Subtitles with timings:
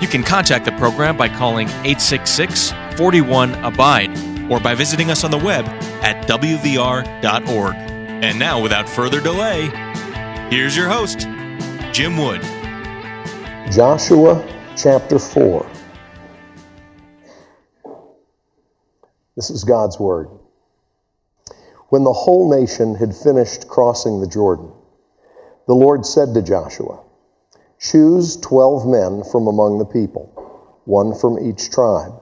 [0.00, 4.10] You can contact the program by calling 866 41 Abide
[4.50, 5.66] or by visiting us on the web
[6.02, 7.74] at WVR.org.
[7.74, 9.66] And now, without further delay,
[10.50, 11.20] here's your host,
[11.92, 12.40] Jim Wood.
[13.70, 14.42] Joshua
[14.74, 15.70] chapter 4.
[19.36, 20.28] This is God's Word.
[21.90, 24.72] When the whole nation had finished crossing the Jordan,
[25.66, 27.00] the Lord said to Joshua,
[27.80, 30.28] Choose twelve men from among the people,
[30.84, 32.12] one from each tribe,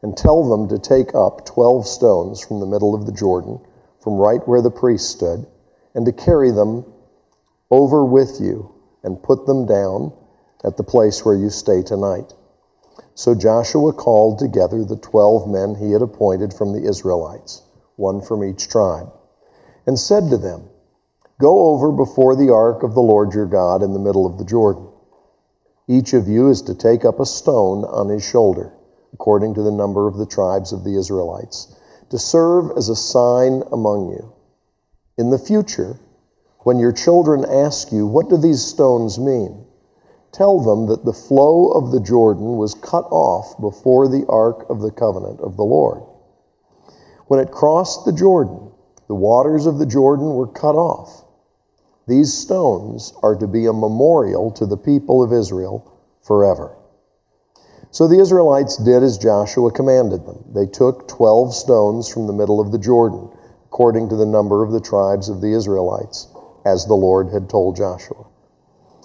[0.00, 3.60] and tell them to take up twelve stones from the middle of the Jordan,
[4.00, 5.46] from right where the priest stood,
[5.94, 6.86] and to carry them
[7.70, 10.14] over with you and put them down
[10.64, 12.32] at the place where you stay tonight.
[13.14, 17.60] So Joshua called together the twelve men he had appointed from the Israelites
[17.96, 19.12] one from each tribe,
[19.86, 20.70] and said to them,
[21.38, 24.44] Go over before the ark of the Lord your God in the middle of the
[24.46, 24.88] Jordan.
[25.88, 28.72] Each of you is to take up a stone on his shoulder,
[29.12, 31.74] according to the number of the tribes of the Israelites,
[32.10, 34.32] to serve as a sign among you.
[35.18, 35.98] In the future,
[36.60, 39.64] when your children ask you, What do these stones mean?
[40.32, 44.80] Tell them that the flow of the Jordan was cut off before the ark of
[44.80, 46.02] the covenant of the Lord
[47.32, 48.70] when it crossed the Jordan,
[49.08, 51.21] the waters of the Jordan were cut off.
[52.06, 56.76] These stones are to be a memorial to the people of Israel forever.
[57.92, 60.44] So the Israelites did as Joshua commanded them.
[60.54, 63.28] They took 12 stones from the middle of the Jordan,
[63.66, 66.26] according to the number of the tribes of the Israelites,
[66.64, 68.24] as the Lord had told Joshua.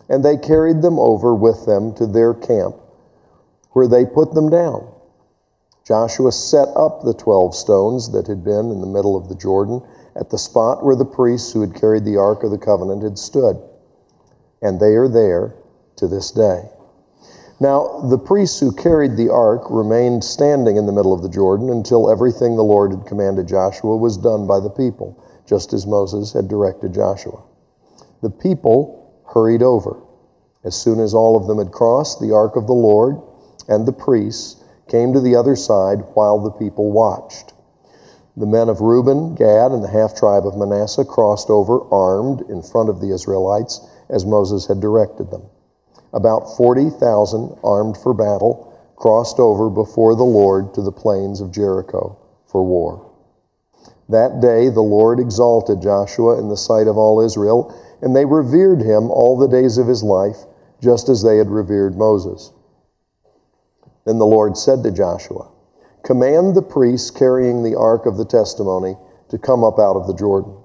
[0.09, 2.77] And they carried them over with them to their camp,
[3.71, 4.88] where they put them down.
[5.85, 9.81] Joshua set up the twelve stones that had been in the middle of the Jordan
[10.17, 13.17] at the spot where the priests who had carried the Ark of the Covenant had
[13.17, 13.57] stood.
[14.61, 15.53] And they are there
[15.97, 16.69] to this day.
[17.59, 21.72] Now, the priests who carried the ark remained standing in the middle of the Jordan
[21.72, 25.17] until everything the Lord had commanded Joshua was done by the people,
[25.47, 27.41] just as Moses had directed Joshua.
[28.22, 29.97] The people hurried over.
[30.63, 33.19] As soon as all of them had crossed, the ark of the Lord
[33.67, 37.53] and the priests came to the other side while the people watched.
[38.37, 42.61] The men of Reuben, Gad, and the half tribe of Manasseh crossed over armed in
[42.61, 45.41] front of the Israelites as Moses had directed them.
[46.13, 52.15] About 40,000 armed for battle crossed over before the Lord to the plains of Jericho
[52.45, 53.01] for war.
[54.07, 58.83] That day the Lord exalted Joshua in the sight of all Israel, and they revered
[58.83, 60.45] him all the days of his life,
[60.79, 62.51] just as they had revered Moses.
[64.05, 65.47] Then the Lord said to Joshua,
[66.03, 68.95] Command the priests carrying the ark of the testimony
[69.29, 70.55] to come up out of the Jordan.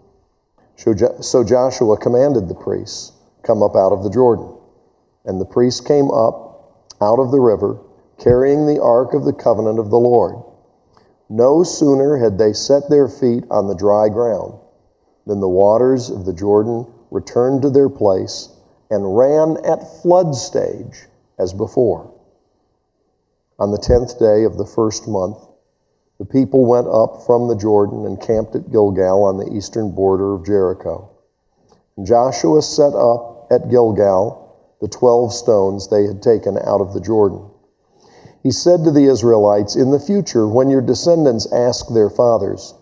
[0.77, 3.13] So Joshua commanded the priests,
[3.43, 4.53] Come up out of the Jordan.
[5.25, 6.53] And the priests came up
[7.01, 7.79] out of the river,
[8.19, 10.37] carrying the ark of the covenant of the Lord.
[11.29, 14.55] No sooner had they set their feet on the dry ground
[15.27, 18.49] than the waters of the Jordan returned to their place
[18.91, 21.07] and ran at flood stage
[21.39, 22.13] as before.
[23.59, 25.39] On the tenth day of the first month,
[26.19, 30.35] the people went up from the Jordan and camped at Gilgal on the eastern border
[30.35, 31.11] of Jericho.
[31.97, 34.39] And Joshua set up at Gilgal
[34.81, 37.45] the twelve stones they had taken out of the Jordan.
[38.43, 42.75] He said to the Israelites, In the future, when your descendants ask their fathers,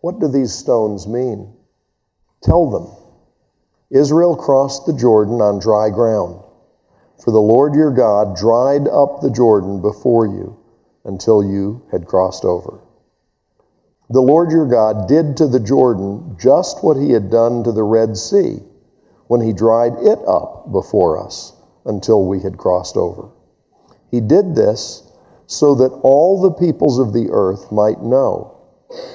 [0.00, 1.54] What do these stones mean?
[2.42, 2.88] Tell them,
[3.90, 6.42] Israel crossed the Jordan on dry ground.
[7.18, 10.56] For the Lord your God dried up the Jordan before you
[11.04, 12.80] until you had crossed over.
[14.10, 17.82] The Lord your God did to the Jordan just what he had done to the
[17.82, 18.60] Red Sea
[19.26, 21.52] when he dried it up before us
[21.84, 23.30] until we had crossed over.
[24.10, 25.02] He did this
[25.46, 28.56] so that all the peoples of the earth might know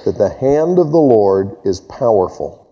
[0.05, 2.67] that the hand of the Lord is powerful,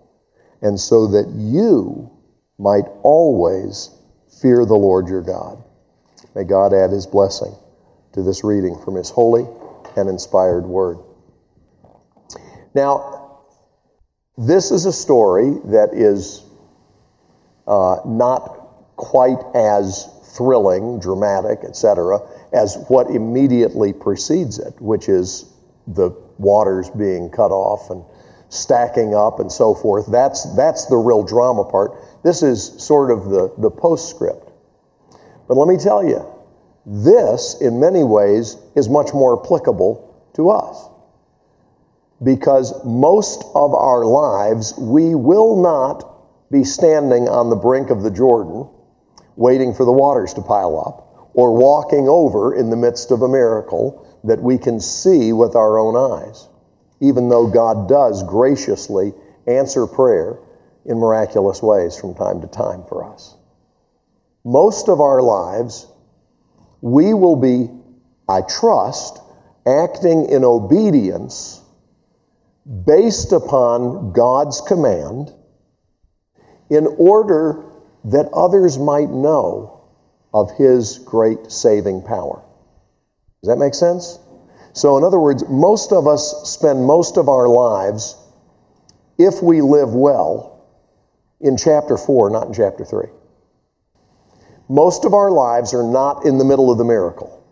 [0.61, 2.09] and so that you
[2.57, 3.91] might always
[4.41, 5.61] Fear the Lord your God.
[6.35, 7.53] May God add his blessing
[8.13, 9.45] to this reading from his holy
[9.95, 10.99] and inspired word.
[12.73, 13.39] Now,
[14.37, 16.43] this is a story that is
[17.67, 22.19] uh, not quite as thrilling, dramatic, etc.,
[22.53, 25.51] as what immediately precedes it, which is
[25.87, 28.03] the waters being cut off and
[28.49, 30.07] stacking up and so forth.
[30.11, 31.91] That's, that's the real drama part.
[32.23, 34.51] This is sort of the, the postscript.
[35.47, 36.25] But let me tell you,
[36.85, 40.87] this, in many ways, is much more applicable to us.
[42.23, 48.11] Because most of our lives, we will not be standing on the brink of the
[48.11, 48.67] Jordan
[49.35, 53.27] waiting for the waters to pile up or walking over in the midst of a
[53.27, 56.49] miracle that we can see with our own eyes
[56.99, 59.13] even though God does graciously
[59.47, 60.39] answer prayer
[60.85, 63.35] in miraculous ways from time to time for us.
[64.43, 65.87] Most of our lives,
[66.81, 67.69] we will be,
[68.27, 69.19] I trust,
[69.65, 71.61] acting in obedience
[72.85, 75.33] based upon God's command
[76.69, 77.65] in order
[78.05, 79.81] that others might know
[80.33, 82.43] of His great saving power.
[83.41, 84.19] Does that make sense?
[84.79, 88.15] So, in other words, most of us spend most of our lives,
[89.17, 90.69] if we live well,
[91.41, 93.07] in chapter 4, not in chapter 3.
[94.69, 97.43] Most of our lives are not in the middle of the miracle.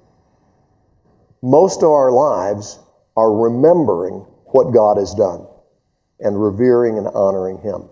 [1.42, 2.80] Most of our lives
[3.18, 5.48] are remembering what God has done
[6.22, 7.90] and revering and honoring Him.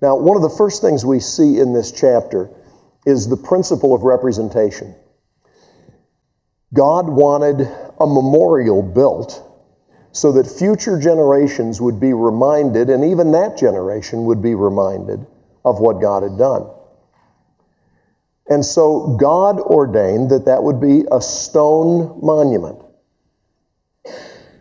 [0.00, 2.48] Now, one of the first things we see in this chapter
[3.04, 4.94] is the principle of representation.
[6.72, 7.68] God wanted
[8.00, 9.44] a memorial built
[10.12, 15.24] so that future generations would be reminded, and even that generation would be reminded
[15.64, 16.66] of what God had done.
[18.48, 22.78] And so God ordained that that would be a stone monument.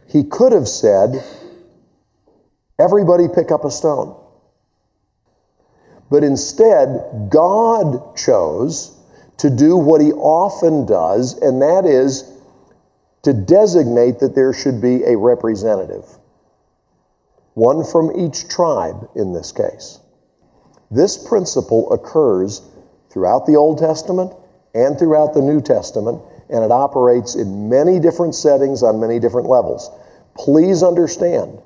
[0.08, 1.24] He could have said,
[2.78, 4.16] everybody pick up a stone.
[6.10, 8.98] But instead, God chose
[9.38, 12.37] to do what he often does, and that is
[13.24, 16.06] to designate that there should be a representative,
[17.54, 20.00] one from each tribe in this case.
[20.92, 22.62] This principle occurs
[23.10, 24.34] throughout the Old Testament
[24.74, 29.50] and throughout the New Testament, and it operates in many different settings on many different
[29.50, 29.90] levels.
[30.36, 31.60] Please understand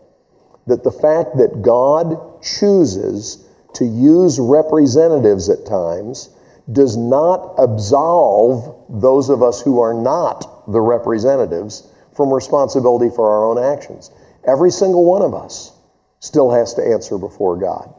[0.67, 6.29] that the fact that God chooses to use representatives at times
[6.71, 13.45] does not absolve those of us who are not the representatives from responsibility for our
[13.45, 14.11] own actions.
[14.45, 15.71] Every single one of us
[16.19, 17.93] still has to answer before God.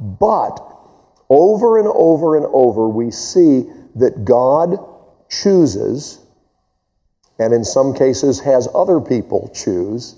[0.00, 0.60] But
[1.28, 3.64] over and over and over, we see
[3.96, 4.78] that God
[5.28, 6.18] chooses,
[7.38, 10.16] and in some cases has other people choose,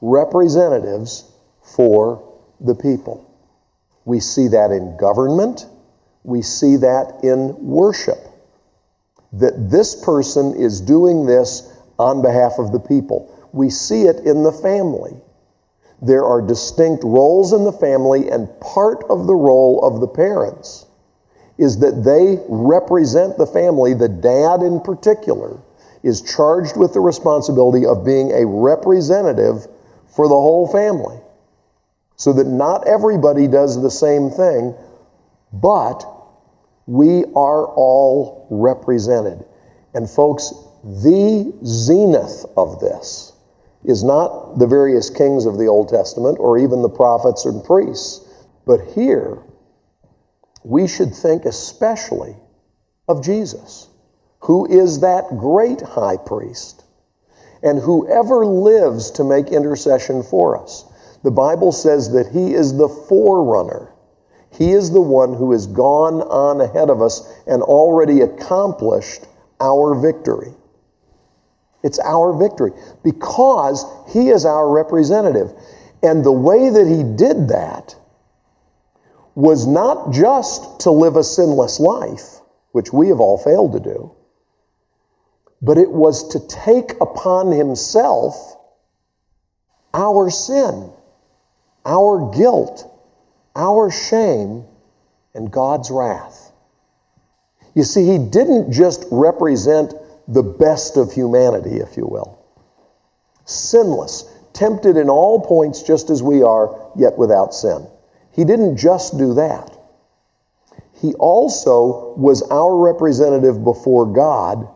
[0.00, 1.30] representatives
[1.62, 2.22] for
[2.60, 3.30] the people.
[4.04, 5.66] We see that in government
[6.24, 8.18] we see that in worship.
[9.34, 13.30] That this person is doing this on behalf of the people.
[13.52, 15.12] We see it in the family.
[16.02, 20.86] There are distinct roles in the family, and part of the role of the parents
[21.56, 23.94] is that they represent the family.
[23.94, 25.60] The dad, in particular,
[26.02, 29.66] is charged with the responsibility of being a representative
[30.08, 31.18] for the whole family.
[32.16, 34.74] So that not everybody does the same thing,
[35.52, 36.04] but
[36.86, 39.44] we are all represented.
[39.94, 43.32] And folks, the zenith of this
[43.84, 48.26] is not the various kings of the Old Testament or even the prophets and priests,
[48.66, 49.38] but here
[50.62, 52.36] we should think especially
[53.08, 53.88] of Jesus,
[54.40, 56.84] who is that great high priest
[57.62, 60.84] and whoever lives to make intercession for us.
[61.22, 63.93] The Bible says that he is the forerunner
[64.56, 69.26] he is the one who has gone on ahead of us and already accomplished
[69.60, 70.52] our victory.
[71.82, 72.70] It's our victory
[73.02, 75.52] because He is our representative.
[76.02, 77.96] And the way that He did that
[79.34, 84.12] was not just to live a sinless life, which we have all failed to do,
[85.60, 88.56] but it was to take upon Himself
[89.92, 90.90] our sin,
[91.84, 92.93] our guilt
[93.54, 94.64] our shame
[95.34, 96.52] and God's wrath.
[97.74, 99.94] You see, he didn't just represent
[100.28, 102.38] the best of humanity, if you will.
[103.44, 107.86] Sinless, tempted in all points just as we are, yet without sin.
[108.32, 109.76] He didn't just do that.
[110.94, 114.68] He also was our representative before God,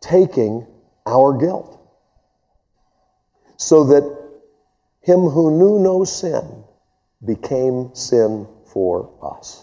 [0.00, 0.66] taking
[1.06, 1.78] our guilt.
[3.56, 4.02] So that
[5.02, 6.63] him who knew no sin
[7.24, 9.62] became sin for us.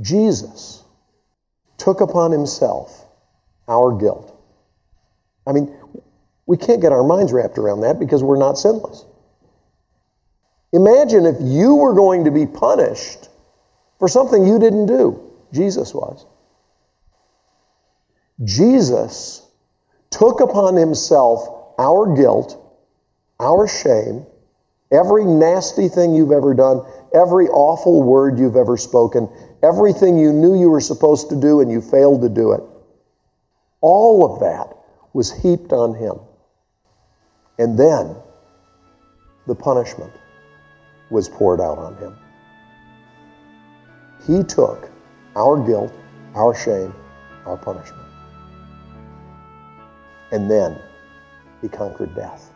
[0.00, 0.82] Jesus
[1.78, 3.04] took upon himself
[3.68, 4.30] our guilt.
[5.46, 5.74] I mean,
[6.46, 9.04] we can't get our minds wrapped around that because we're not sinless.
[10.72, 13.28] Imagine if you were going to be punished
[13.98, 15.32] for something you didn't do.
[15.52, 16.26] Jesus was.
[18.42, 19.46] Jesus
[20.10, 21.48] took upon himself
[21.78, 22.60] our guilt,
[23.38, 24.26] our shame,
[24.94, 26.82] every nasty thing you've ever done,
[27.14, 29.28] every awful word you've ever spoken,
[29.62, 32.62] everything you knew you were supposed to do and you failed to do it.
[33.80, 34.76] All of that
[35.12, 36.18] was heaped on him.
[37.58, 38.16] And then
[39.46, 40.12] the punishment
[41.10, 42.16] was poured out on him.
[44.26, 44.90] He took
[45.36, 45.92] our guilt,
[46.34, 46.94] our shame,
[47.44, 48.08] our punishment.
[50.32, 50.80] And then
[51.60, 52.53] he conquered death.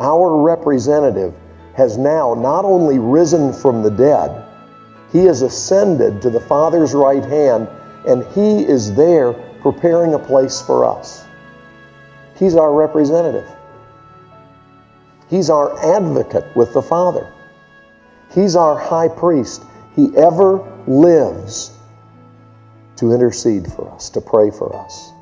[0.00, 1.34] Our representative
[1.74, 4.46] has now not only risen from the dead,
[5.12, 7.68] he has ascended to the Father's right hand,
[8.06, 11.26] and he is there preparing a place for us.
[12.36, 13.48] He's our representative.
[15.28, 17.30] He's our advocate with the Father.
[18.34, 19.62] He's our high priest.
[19.94, 21.76] He ever lives
[22.96, 25.12] to intercede for us, to pray for us.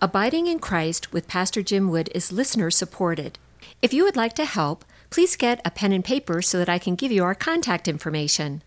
[0.00, 3.36] Abiding in Christ with Pastor Jim Wood is listener supported.
[3.82, 6.78] If you would like to help, please get a pen and paper so that I
[6.78, 8.62] can give you our contact information.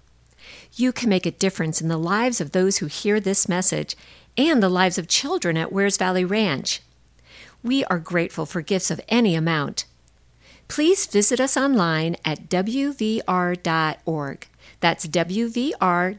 [0.74, 3.96] You can make a difference in the lives of those who hear this message
[4.38, 6.82] and the lives of children at Wears Valley Ranch.
[7.64, 9.86] We are grateful for gifts of any amount.
[10.68, 14.48] Please visit us online at wvr.org.
[14.82, 16.18] That's wvr.org.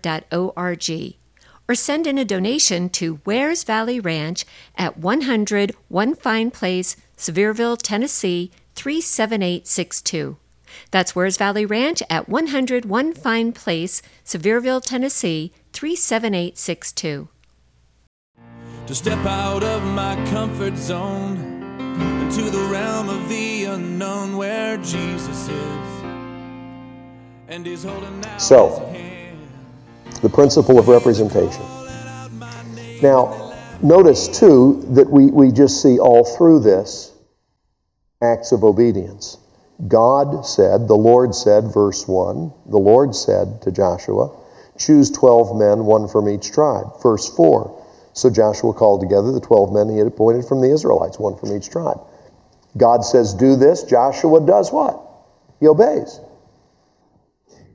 [1.72, 4.44] Or send in a donation to Wears Valley Ranch
[4.76, 10.36] at 100 One Fine Place, Sevierville, Tennessee 37862.
[10.90, 17.28] That's Wears Valley Ranch at 100 One Fine Place, Sevierville, Tennessee 37862
[18.86, 21.38] to step out of my comfort zone
[22.20, 26.02] into the realm of the unknown where Jesus is
[27.48, 28.92] and he's holding out So,
[30.22, 31.62] the principle of representation.
[33.02, 37.12] Now, notice too that we, we just see all through this
[38.22, 39.38] acts of obedience.
[39.88, 44.30] God said, the Lord said, verse 1, the Lord said to Joshua,
[44.78, 47.02] choose 12 men, one from each tribe.
[47.02, 51.18] Verse 4, so Joshua called together the 12 men he had appointed from the Israelites,
[51.18, 51.98] one from each tribe.
[52.76, 53.82] God says, Do this.
[53.82, 55.00] Joshua does what?
[55.60, 56.20] He obeys.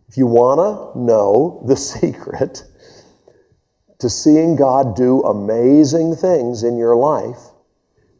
[0.07, 2.63] If you want to know the secret
[3.99, 7.39] to seeing God do amazing things in your life,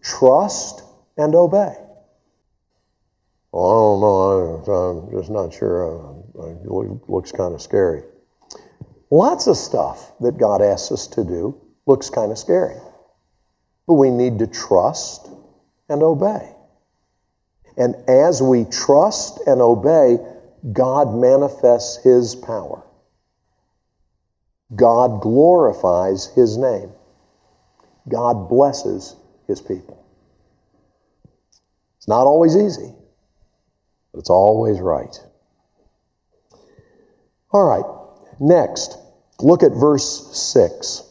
[0.02, 0.84] trust
[1.18, 1.76] and obey.
[3.52, 5.08] Well, I don't know.
[5.08, 6.24] I'm just not sure.
[6.36, 8.04] It looks kind of scary.
[9.10, 12.76] Lots of stuff that God asks us to do looks kind of scary.
[13.88, 15.30] But we need to trust
[15.88, 16.54] and obey.
[17.78, 20.18] And as we trust and obey,
[20.72, 22.84] God manifests His power.
[24.76, 26.92] God glorifies His name.
[28.10, 29.16] God blesses
[29.48, 30.04] His people.
[31.98, 32.94] It's not always easy,
[34.12, 35.18] but it's always right.
[37.52, 37.86] All right,
[38.40, 38.98] next,
[39.40, 41.04] look at verse 6.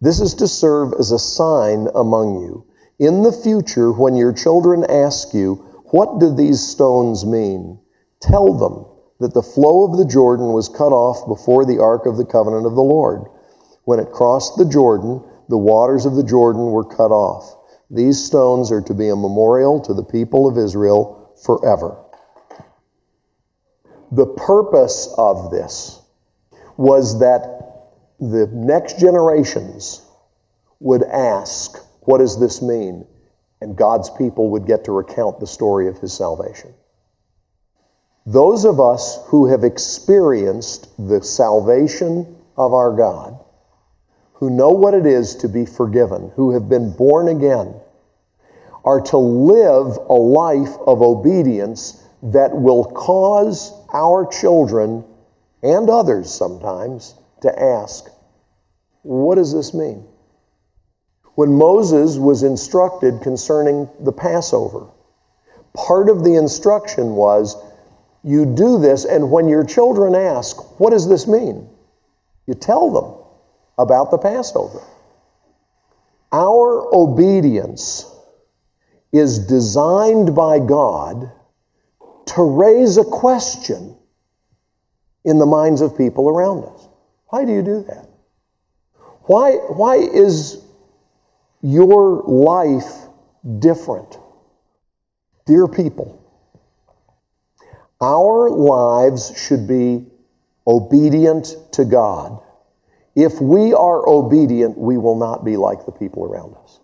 [0.00, 2.64] This is to serve as a sign among you.
[2.98, 7.78] In the future, when your children ask you, What do these stones mean?
[8.20, 8.86] Tell them
[9.18, 12.66] that the flow of the Jordan was cut off before the ark of the covenant
[12.66, 13.24] of the Lord.
[13.84, 17.56] When it crossed the Jordan, the waters of the Jordan were cut off.
[17.90, 21.96] These stones are to be a memorial to the people of Israel forever.
[24.12, 26.00] The purpose of this
[26.76, 27.88] was that
[28.20, 30.02] the next generations
[30.78, 33.06] would ask, What does this mean?
[33.60, 36.72] And God's people would get to recount the story of his salvation.
[38.26, 43.38] Those of us who have experienced the salvation of our God,
[44.34, 47.74] who know what it is to be forgiven, who have been born again,
[48.84, 55.04] are to live a life of obedience that will cause our children
[55.62, 58.10] and others sometimes to ask,
[59.02, 60.06] what does this mean?
[61.40, 64.88] When Moses was instructed concerning the Passover,
[65.72, 67.56] part of the instruction was
[68.22, 71.66] you do this, and when your children ask, What does this mean?
[72.46, 73.14] you tell them
[73.78, 74.82] about the Passover.
[76.30, 78.04] Our obedience
[79.10, 81.32] is designed by God
[82.34, 83.96] to raise a question
[85.24, 86.86] in the minds of people around us.
[87.28, 88.10] Why do you do that?
[89.22, 90.66] Why, why is
[91.62, 93.08] your life
[93.58, 94.18] different?
[95.46, 96.20] Dear people,
[98.00, 100.06] our lives should be
[100.66, 102.40] obedient to God.
[103.16, 106.80] If we are obedient, we will not be like the people around us.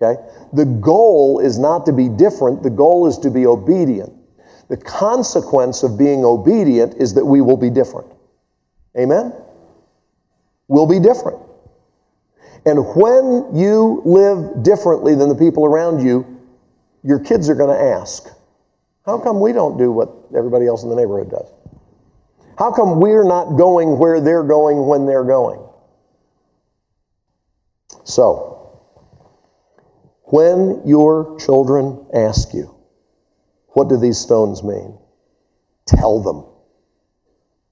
[0.00, 0.20] Okay?
[0.52, 4.12] The goal is not to be different, the goal is to be obedient.
[4.68, 8.12] The consequence of being obedient is that we will be different.
[8.96, 9.32] Amen?
[10.68, 11.40] We'll be different.
[12.66, 16.40] And when you live differently than the people around you,
[17.02, 18.28] your kids are going to ask,
[19.06, 21.50] How come we don't do what everybody else in the neighborhood does?
[22.58, 25.66] How come we're not going where they're going when they're going?
[28.04, 28.78] So,
[30.24, 32.74] when your children ask you,
[33.68, 34.98] what do these stones mean?
[35.86, 36.44] Tell them.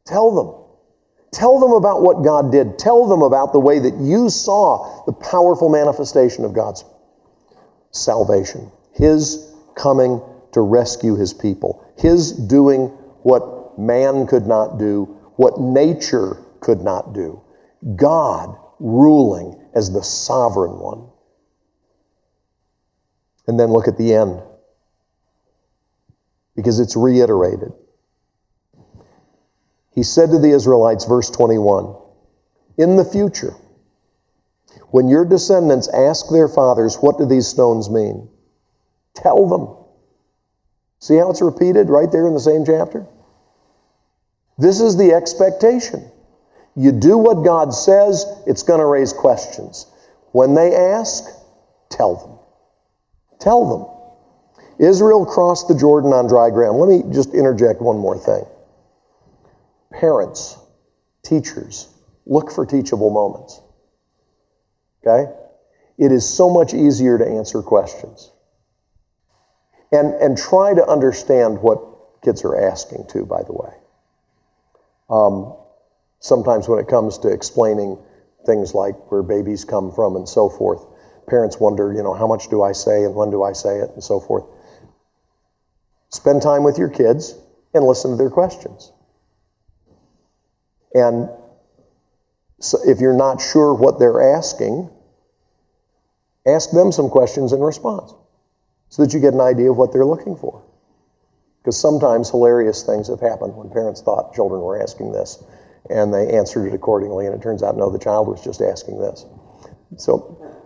[0.07, 0.58] Tell them.
[1.31, 2.79] Tell them about what God did.
[2.79, 6.85] Tell them about the way that you saw the powerful manifestation of God's
[7.91, 12.89] salvation, His coming to rescue His people, His doing
[13.23, 15.05] what man could not do,
[15.37, 17.43] what nature could not do.
[17.95, 21.09] God ruling as the sovereign one.
[23.47, 24.43] And then look at the end,
[26.57, 27.73] because it's reiterated.
[29.99, 31.93] He said to the Israelites, verse 21,
[32.77, 33.55] In the future,
[34.93, 38.29] when your descendants ask their fathers, What do these stones mean?
[39.17, 39.77] Tell them.
[41.01, 43.09] See how it's repeated right there in the same chapter?
[44.57, 46.09] This is the expectation.
[46.77, 49.87] You do what God says, it's going to raise questions.
[50.31, 51.25] When they ask,
[51.89, 52.39] tell them.
[53.41, 53.69] Tell
[54.79, 54.89] them.
[54.89, 56.79] Israel crossed the Jordan on dry ground.
[56.79, 58.45] Let me just interject one more thing.
[59.93, 60.59] Parents,
[61.23, 61.89] teachers,
[62.27, 63.61] look for teachable moments.
[65.05, 65.33] Okay?
[65.99, 68.31] It is so much easier to answer questions.
[69.91, 71.81] And, and try to understand what
[72.23, 73.73] kids are asking too, by the way.
[75.09, 75.57] Um,
[76.21, 77.99] sometimes when it comes to explaining
[78.45, 80.85] things like where babies come from and so forth,
[81.27, 83.91] parents wonder, you know, how much do I say and when do I say it
[83.95, 84.45] and so forth.
[86.11, 87.35] Spend time with your kids
[87.75, 88.93] and listen to their questions.
[90.95, 91.29] And
[92.61, 94.91] so if you're not sure what they're asking,
[96.47, 98.15] ask them some questions in response
[98.89, 100.65] so that you get an idea of what they're looking for.
[101.63, 105.43] Because sometimes hilarious things have happened when parents thought children were asking this
[105.91, 108.99] and they answered it accordingly, and it turns out no, the child was just asking
[108.99, 109.25] this.
[109.97, 110.57] So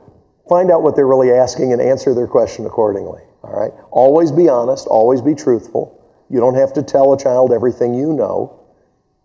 [0.48, 3.22] find out what they're really asking and answer their question accordingly.
[3.42, 3.72] All right?
[3.90, 5.98] Always be honest, always be truthful.
[6.28, 8.61] You don't have to tell a child everything you know.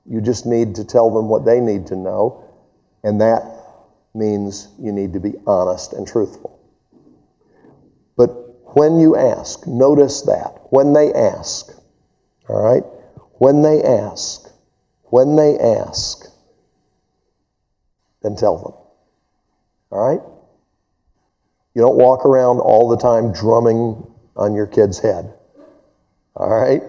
[0.10, 2.44] You just need to tell them what they need to know,
[3.04, 3.44] and that
[4.14, 6.60] means you need to be honest and truthful.
[8.16, 8.30] But
[8.76, 10.60] when you ask, notice that.
[10.70, 11.72] When they ask,
[12.50, 12.84] all right?
[13.34, 14.50] When they ask,
[15.04, 16.26] when they ask,
[18.24, 18.74] then tell them.
[19.92, 20.22] All right?
[21.74, 25.34] You don't walk around all the time drumming on your kid's head.
[26.36, 26.82] All right?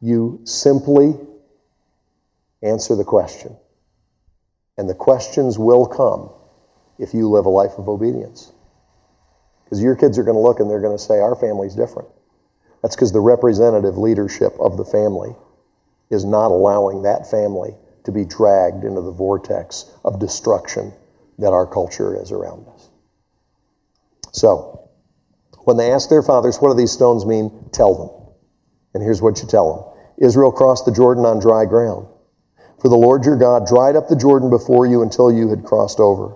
[0.00, 1.14] You simply
[2.62, 3.56] answer the question.
[4.78, 6.30] And the questions will come
[6.98, 8.52] if you live a life of obedience.
[9.64, 12.08] Because your kids are going to look and they're going to say, Our family's different.
[12.82, 15.34] That's because the representative leadership of the family
[16.10, 20.92] is not allowing that family to be dragged into the vortex of destruction
[21.38, 22.88] that our culture is around us.
[24.32, 24.88] So,
[25.64, 27.70] when they ask their fathers, What do these stones mean?
[27.72, 28.25] Tell them.
[28.96, 29.74] And here's what you tell
[30.16, 32.06] them Israel crossed the Jordan on dry ground.
[32.80, 36.00] For the Lord your God dried up the Jordan before you until you had crossed
[36.00, 36.34] over.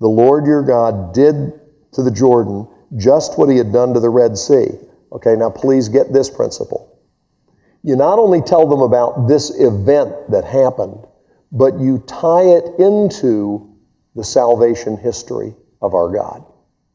[0.00, 1.58] The Lord your God did
[1.92, 4.68] to the Jordan just what he had done to the Red Sea.
[5.12, 7.00] Okay, now please get this principle.
[7.82, 11.06] You not only tell them about this event that happened,
[11.52, 13.74] but you tie it into
[14.14, 16.44] the salvation history of our God.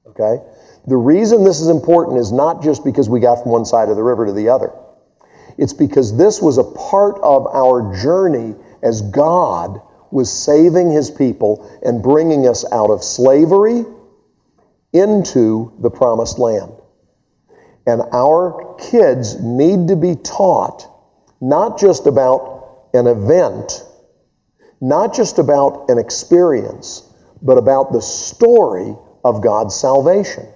[0.06, 0.44] Okay?
[0.86, 3.96] The reason this is important is not just because we got from one side of
[3.96, 4.72] the river to the other.
[5.60, 11.70] It's because this was a part of our journey as God was saving his people
[11.84, 13.84] and bringing us out of slavery
[14.94, 16.72] into the promised land.
[17.86, 20.88] And our kids need to be taught
[21.42, 23.84] not just about an event,
[24.80, 27.04] not just about an experience,
[27.42, 28.96] but about the story
[29.26, 30.48] of God's salvation.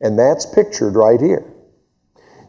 [0.00, 1.51] And that's pictured right here.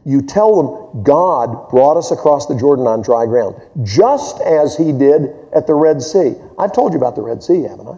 [0.06, 4.92] You tell them God brought us across the Jordan on dry ground, just as He
[4.92, 6.36] did at the Red Sea.
[6.60, 7.98] I've told you about the Red Sea, haven't I?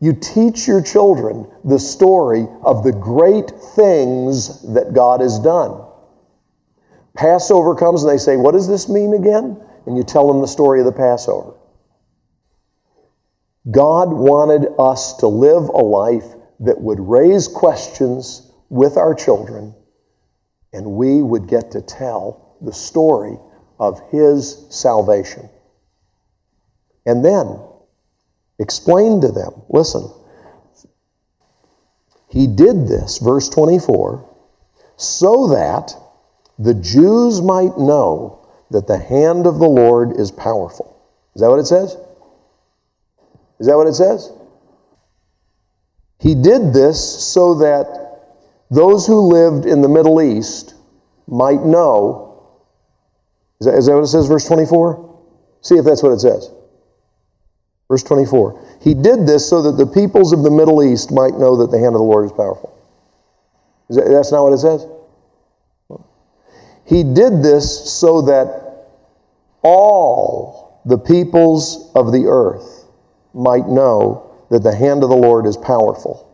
[0.00, 5.80] You teach your children the story of the great things that God has done.
[7.14, 9.60] Passover comes and they say, What does this mean again?
[9.86, 11.54] And you tell them the story of the Passover.
[13.70, 16.26] God wanted us to live a life
[16.60, 19.74] that would raise questions with our children,
[20.74, 23.38] and we would get to tell the story
[23.78, 25.48] of His salvation.
[27.06, 27.60] And then
[28.58, 30.10] explain to them listen,
[32.28, 34.28] He did this, verse 24,
[34.96, 35.94] so that
[36.58, 41.00] the Jews might know that the hand of the Lord is powerful.
[41.34, 41.96] Is that what it says?
[43.60, 44.32] Is that what it says?
[46.18, 48.03] He did this so that
[48.74, 50.74] those who lived in the Middle East
[51.26, 52.58] might know.
[53.60, 55.22] Is that, is that what it says, verse 24?
[55.62, 56.50] See if that's what it says.
[57.88, 58.78] Verse 24.
[58.82, 61.78] He did this so that the peoples of the Middle East might know that the
[61.78, 62.76] hand of the Lord is powerful.
[63.88, 64.86] Is that, that's not what it says?
[66.86, 68.88] He did this so that
[69.62, 72.86] all the peoples of the earth
[73.32, 76.30] might know that the hand of the Lord is powerful,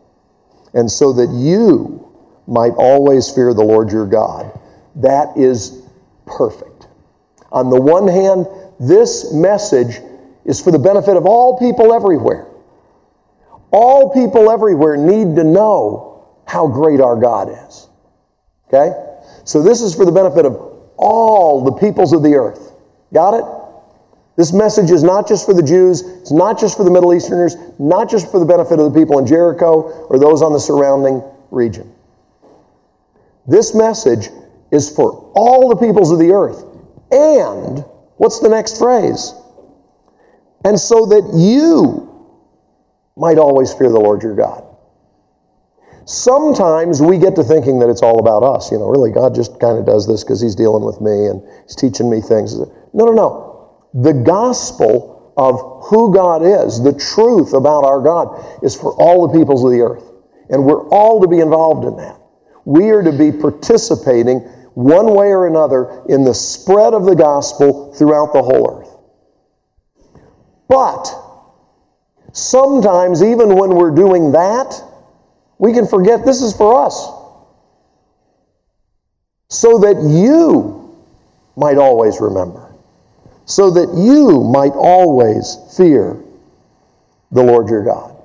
[0.73, 2.10] and so that you
[2.47, 4.59] might always fear the Lord your God.
[4.95, 5.83] That is
[6.25, 6.87] perfect.
[7.51, 8.47] On the one hand,
[8.79, 10.01] this message
[10.45, 12.47] is for the benefit of all people everywhere.
[13.71, 17.87] All people everywhere need to know how great our God is.
[18.67, 18.91] Okay?
[19.45, 20.55] So this is for the benefit of
[20.97, 22.73] all the peoples of the earth.
[23.13, 23.45] Got it?
[24.37, 27.55] This message is not just for the Jews, it's not just for the Middle Easterners,
[27.79, 31.21] not just for the benefit of the people in Jericho or those on the surrounding
[31.51, 31.93] region.
[33.47, 34.29] This message
[34.71, 36.63] is for all the peoples of the earth.
[37.11, 37.83] And,
[38.17, 39.33] what's the next phrase?
[40.63, 42.07] And so that you
[43.17, 44.63] might always fear the Lord your God.
[46.05, 48.71] Sometimes we get to thinking that it's all about us.
[48.71, 51.41] You know, really, God just kind of does this because He's dealing with me and
[51.63, 52.57] He's teaching me things.
[52.93, 53.87] No, no, no.
[53.93, 59.37] The gospel of who God is, the truth about our God, is for all the
[59.37, 60.03] peoples of the earth.
[60.49, 62.20] And we're all to be involved in that.
[62.65, 64.39] We are to be participating
[64.73, 68.97] one way or another in the spread of the gospel throughout the whole earth.
[70.67, 71.13] But
[72.31, 74.81] sometimes, even when we're doing that,
[75.57, 77.07] we can forget this is for us.
[79.49, 80.97] So that you
[81.57, 82.73] might always remember.
[83.45, 86.23] So that you might always fear
[87.31, 88.15] the Lord your God.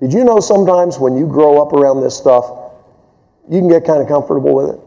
[0.00, 2.65] Did you know sometimes when you grow up around this stuff,
[3.50, 4.80] you can get kind of comfortable with it?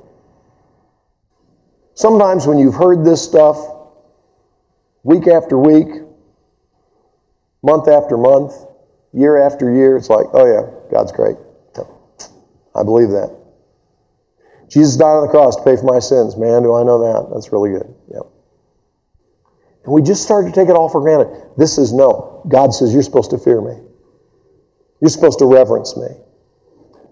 [1.95, 3.57] Sometimes when you've heard this stuff
[5.03, 5.87] week after week,
[7.61, 8.53] month after month,
[9.13, 11.35] year after year, it's like, oh yeah, God's great.
[12.75, 13.35] I believe that.
[14.69, 16.37] Jesus died on the cross to pay for my sins.
[16.37, 17.33] Man, do I know that.
[17.33, 17.93] That's really good.
[18.13, 18.23] Yep.
[19.85, 21.51] And we just start to take it all for granted.
[21.57, 22.43] This is no.
[22.47, 23.81] God says you're supposed to fear me.
[25.01, 26.07] You're supposed to reverence me.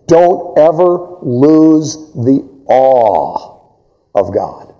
[0.08, 3.60] Don't ever lose the awe
[4.15, 4.74] of God.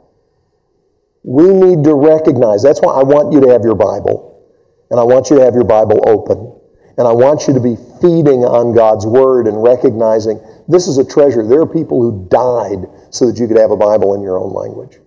[1.24, 2.63] We need to recognize.
[2.63, 4.42] That's why I want you to have your Bible.
[4.90, 6.54] And I want you to have your Bible open.
[6.98, 11.06] And I want you to be feeding on God's Word and recognizing this is a
[11.06, 11.46] treasure.
[11.46, 14.54] There are people who died so that you could have a Bible in your own
[14.54, 14.98] language.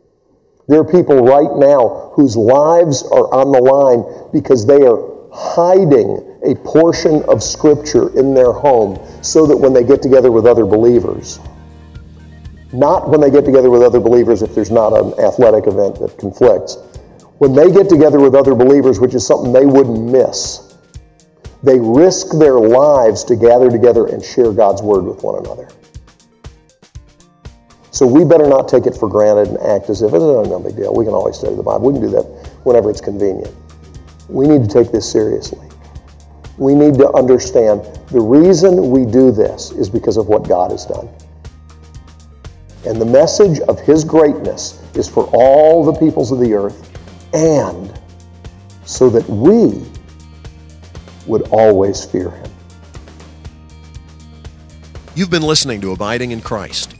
[0.68, 6.38] There are people right now whose lives are on the line because they are hiding
[6.44, 10.64] a portion of Scripture in their home so that when they get together with other
[10.64, 11.38] believers,
[12.72, 16.16] not when they get together with other believers if there's not an athletic event that
[16.18, 16.76] conflicts,
[17.38, 20.76] when they get together with other believers, which is something they wouldn't miss,
[21.62, 25.68] they risk their lives to gather together and share God's word with one another.
[27.90, 30.60] So we better not take it for granted and act as if it's no, no
[30.60, 30.94] big deal.
[30.94, 31.92] We can always study the Bible.
[31.92, 32.24] We can do that
[32.62, 33.54] whenever it's convenient.
[34.30, 35.66] We need to take this seriously.
[36.56, 40.86] We need to understand the reason we do this is because of what God has
[40.86, 41.08] done.
[42.86, 46.90] And the message of His greatness is for all the peoples of the earth
[47.34, 47.92] and
[48.84, 49.82] so that we
[51.26, 52.50] would always fear him.
[55.14, 56.99] You've been listening to Abiding in Christ.